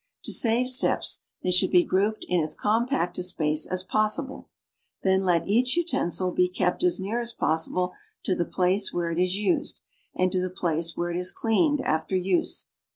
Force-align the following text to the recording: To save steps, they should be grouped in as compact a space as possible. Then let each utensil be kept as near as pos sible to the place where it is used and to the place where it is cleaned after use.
To 0.23 0.33
save 0.33 0.67
steps, 0.67 1.19
they 1.43 1.51
should 1.51 1.69
be 1.69 1.83
grouped 1.83 2.25
in 2.27 2.41
as 2.41 2.55
compact 2.55 3.19
a 3.19 3.21
space 3.21 3.67
as 3.67 3.83
possible. 3.83 4.49
Then 5.03 5.23
let 5.23 5.47
each 5.47 5.77
utensil 5.77 6.31
be 6.31 6.49
kept 6.49 6.83
as 6.83 6.99
near 6.99 7.19
as 7.19 7.33
pos 7.33 7.67
sible 7.67 7.91
to 8.23 8.33
the 8.33 8.43
place 8.45 8.91
where 8.91 9.11
it 9.11 9.19
is 9.19 9.37
used 9.37 9.81
and 10.15 10.31
to 10.31 10.41
the 10.41 10.49
place 10.49 10.97
where 10.97 11.11
it 11.11 11.17
is 11.17 11.31
cleaned 11.31 11.81
after 11.81 12.15
use. 12.15 12.65